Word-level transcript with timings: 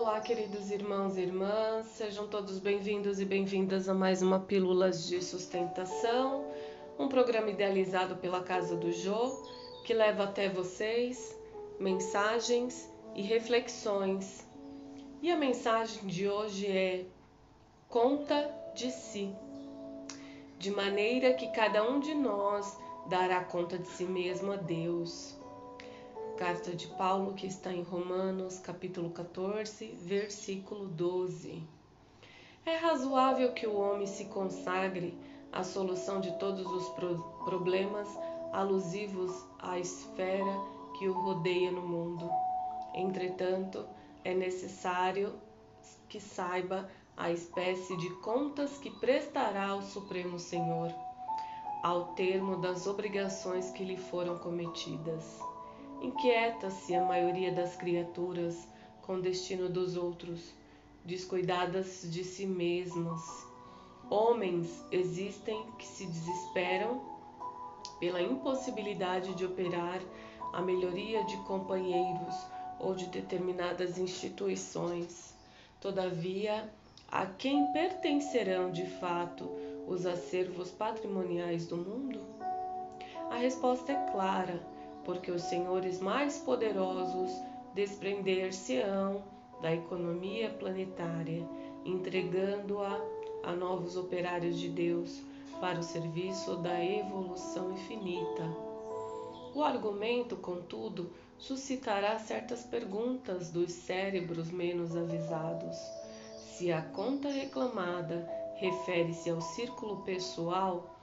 Olá, 0.00 0.20
queridos 0.20 0.70
irmãos 0.70 1.16
e 1.16 1.22
irmãs, 1.22 1.86
sejam 1.86 2.28
todos 2.28 2.60
bem-vindos 2.60 3.18
e 3.18 3.24
bem-vindas 3.24 3.88
a 3.88 3.94
mais 3.94 4.22
uma 4.22 4.38
Pílulas 4.38 5.08
de 5.08 5.20
Sustentação, 5.20 6.46
um 6.96 7.08
programa 7.08 7.50
idealizado 7.50 8.14
pela 8.14 8.40
Casa 8.40 8.76
do 8.76 8.92
Jô 8.92 9.42
que 9.84 9.92
leva 9.92 10.22
até 10.22 10.48
vocês 10.48 11.36
mensagens 11.80 12.88
e 13.16 13.22
reflexões. 13.22 14.46
E 15.20 15.32
a 15.32 15.36
mensagem 15.36 16.06
de 16.06 16.28
hoje 16.28 16.68
é: 16.68 17.04
conta 17.88 18.54
de 18.76 18.92
si, 18.92 19.34
de 20.60 20.70
maneira 20.70 21.34
que 21.34 21.48
cada 21.48 21.82
um 21.82 21.98
de 21.98 22.14
nós 22.14 22.78
dará 23.08 23.42
conta 23.42 23.76
de 23.76 23.88
si 23.88 24.04
mesmo 24.04 24.52
a 24.52 24.56
Deus. 24.56 25.36
Carta 26.38 26.70
de 26.72 26.86
Paulo 26.86 27.34
que 27.34 27.48
está 27.48 27.72
em 27.72 27.82
Romanos, 27.82 28.60
capítulo 28.60 29.10
14, 29.10 29.86
versículo 30.02 30.86
12. 30.86 31.60
É 32.64 32.76
razoável 32.76 33.52
que 33.52 33.66
o 33.66 33.76
homem 33.76 34.06
se 34.06 34.26
consagre 34.26 35.18
à 35.52 35.64
solução 35.64 36.20
de 36.20 36.30
todos 36.38 36.64
os 36.64 36.88
pro 36.90 37.18
problemas 37.44 38.06
alusivos 38.52 39.32
à 39.58 39.80
esfera 39.80 40.60
que 40.96 41.08
o 41.08 41.12
rodeia 41.12 41.72
no 41.72 41.82
mundo. 41.82 42.30
Entretanto, 42.94 43.84
é 44.24 44.32
necessário 44.32 45.34
que 46.08 46.20
saiba 46.20 46.88
a 47.16 47.32
espécie 47.32 47.96
de 47.96 48.10
contas 48.20 48.78
que 48.78 48.92
prestará 49.00 49.70
ao 49.70 49.82
Supremo 49.82 50.38
Senhor, 50.38 50.94
ao 51.82 52.12
termo 52.14 52.58
das 52.58 52.86
obrigações 52.86 53.72
que 53.72 53.84
lhe 53.84 53.96
foram 53.96 54.38
cometidas. 54.38 55.40
Inquieta-se 56.00 56.94
a 56.94 57.04
maioria 57.04 57.50
das 57.50 57.74
criaturas 57.74 58.68
com 59.02 59.16
o 59.16 59.20
destino 59.20 59.68
dos 59.68 59.96
outros, 59.96 60.54
descuidadas 61.04 62.06
de 62.08 62.22
si 62.22 62.46
mesmas. 62.46 63.20
Homens 64.08 64.84
existem 64.92 65.60
que 65.76 65.86
se 65.86 66.06
desesperam 66.06 67.02
pela 67.98 68.22
impossibilidade 68.22 69.34
de 69.34 69.44
operar 69.44 70.00
a 70.52 70.62
melhoria 70.62 71.24
de 71.24 71.36
companheiros 71.38 72.34
ou 72.78 72.94
de 72.94 73.06
determinadas 73.06 73.98
instituições. 73.98 75.34
Todavia, 75.80 76.72
a 77.10 77.26
quem 77.26 77.72
pertencerão 77.72 78.70
de 78.70 78.86
fato 78.86 79.50
os 79.88 80.06
acervos 80.06 80.70
patrimoniais 80.70 81.66
do 81.66 81.76
mundo? 81.76 82.20
A 83.30 83.36
resposta 83.36 83.90
é 83.90 84.10
clara 84.12 84.77
porque 85.08 85.30
os 85.30 85.40
senhores 85.44 86.00
mais 86.00 86.36
poderosos 86.36 87.32
desprender-se-ão 87.72 89.22
da 89.62 89.72
economia 89.72 90.50
planetária, 90.50 91.48
entregando-a 91.82 93.00
a 93.42 93.54
novos 93.54 93.96
operários 93.96 94.60
de 94.60 94.68
Deus 94.68 95.22
para 95.62 95.78
o 95.78 95.82
serviço 95.82 96.56
da 96.56 96.84
evolução 96.84 97.72
infinita. 97.72 98.44
O 99.54 99.62
argumento, 99.62 100.36
contudo, 100.36 101.10
suscitará 101.38 102.18
certas 102.18 102.64
perguntas 102.64 103.50
dos 103.50 103.72
cérebros 103.72 104.50
menos 104.50 104.94
avisados. 104.94 105.78
Se 106.36 106.70
a 106.70 106.82
conta 106.82 107.30
reclamada 107.30 108.28
refere-se 108.56 109.30
ao 109.30 109.40
círculo 109.40 110.02
pessoal, 110.02 110.97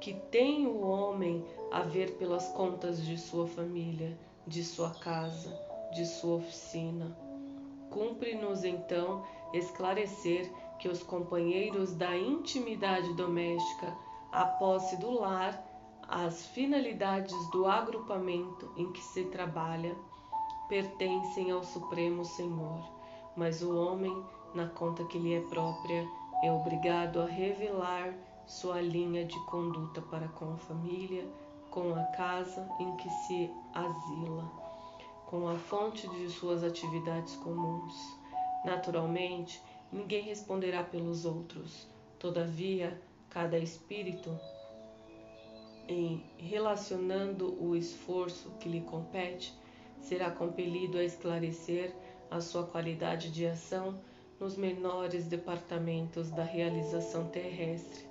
que 0.00 0.14
tem 0.14 0.66
o 0.66 0.80
homem 0.80 1.44
a 1.70 1.80
ver 1.82 2.12
pelas 2.12 2.48
contas 2.48 3.04
de 3.04 3.18
sua 3.18 3.46
família, 3.46 4.18
de 4.46 4.64
sua 4.64 4.90
casa, 4.90 5.54
de 5.92 6.06
sua 6.06 6.36
oficina. 6.36 7.16
Cumpre-nos 7.90 8.64
então 8.64 9.24
esclarecer 9.52 10.50
que 10.78 10.88
os 10.88 11.02
companheiros 11.02 11.94
da 11.94 12.16
intimidade 12.16 13.12
doméstica, 13.14 13.94
a 14.32 14.46
posse 14.46 14.96
do 14.96 15.10
lar, 15.10 15.66
as 16.08 16.46
finalidades 16.46 17.36
do 17.50 17.66
agrupamento 17.66 18.72
em 18.76 18.90
que 18.92 19.02
se 19.02 19.24
trabalha, 19.24 19.94
pertencem 20.68 21.50
ao 21.50 21.62
Supremo 21.62 22.24
Senhor, 22.24 22.90
mas 23.36 23.62
o 23.62 23.76
homem, 23.76 24.24
na 24.54 24.66
conta 24.68 25.04
que 25.04 25.18
lhe 25.18 25.34
é 25.34 25.40
própria, 25.40 26.08
é 26.42 26.50
obrigado 26.50 27.20
a 27.20 27.26
revelar 27.26 28.14
sua 28.46 28.80
linha 28.80 29.24
de 29.24 29.38
conduta 29.46 30.00
para 30.02 30.28
com 30.28 30.52
a 30.52 30.56
família, 30.56 31.24
com 31.70 31.94
a 31.94 32.02
casa 32.16 32.68
em 32.80 32.96
que 32.96 33.08
se 33.08 33.50
asila, 33.72 34.44
com 35.26 35.48
a 35.48 35.54
fonte 35.54 36.08
de 36.08 36.28
suas 36.28 36.64
atividades 36.64 37.36
comuns. 37.36 37.94
Naturalmente, 38.64 39.62
ninguém 39.92 40.22
responderá 40.22 40.82
pelos 40.82 41.24
outros. 41.24 41.86
Todavia, 42.18 43.00
cada 43.28 43.56
espírito, 43.56 44.36
em 45.88 46.24
relacionando 46.36 47.56
o 47.62 47.76
esforço 47.76 48.50
que 48.58 48.68
lhe 48.68 48.80
compete, 48.80 49.54
será 50.00 50.30
compelido 50.30 50.98
a 50.98 51.04
esclarecer 51.04 51.94
a 52.30 52.40
sua 52.40 52.64
qualidade 52.64 53.30
de 53.30 53.46
ação 53.46 54.00
nos 54.40 54.56
menores 54.56 55.26
departamentos 55.26 56.30
da 56.30 56.42
realização 56.42 57.28
terrestre 57.28 58.09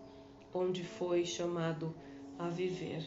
onde 0.53 0.83
foi 0.83 1.25
chamado 1.25 1.95
a 2.37 2.49
viver. 2.49 3.03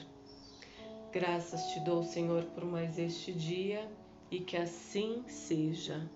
Graças 1.13 1.73
te 1.73 1.81
dou, 1.81 2.03
Senhor, 2.03 2.45
por 2.47 2.65
mais 2.65 2.99
este 2.99 3.33
dia 3.33 3.91
e 4.31 4.41
que 4.41 4.57
assim 4.57 5.25
seja. 5.27 6.11